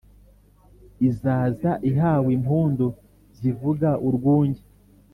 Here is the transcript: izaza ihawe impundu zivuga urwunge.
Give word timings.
izaza 1.07 1.71
ihawe 1.89 2.29
impundu 2.37 2.87
zivuga 3.39 3.89
urwunge. 4.07 4.63